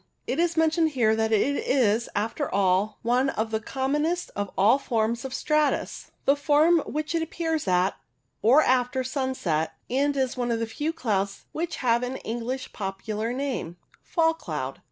It 0.25 0.39
is 0.39 0.57
mentioned 0.57 0.89
here 0.97 1.11
as 1.11 1.19
it 1.19 1.31
is, 1.31 2.09
after 2.15 2.51
all, 2.51 2.97
one 3.03 3.29
of 3.29 3.51
the 3.51 3.59
commonest 3.59 4.31
of 4.35 4.49
all 4.57 4.79
forms 4.79 5.23
of 5.23 5.31
I 5.31 5.35
STRATUS 5.35 5.71
8 5.75 5.75
I 5.75 5.81
stratus, 5.83 6.11
the 6.25 6.35
form 6.35 6.79
which 6.87 7.13
appears 7.13 7.67
at, 7.67 7.93
or 8.41 8.63
after, 8.63 9.03
sunset, 9.03 9.73
and 9.91 10.17
is 10.17 10.35
one 10.35 10.49
of 10.49 10.57
the 10.59 10.65
few 10.65 10.91
clouds 10.91 11.45
which 11.51 11.75
have 11.85 12.01
an 12.01 12.17
EngUsh 12.25 12.73
popular 12.73 13.31
name— 13.31 13.77
Fall 14.01 14.33
cloud. 14.33 14.79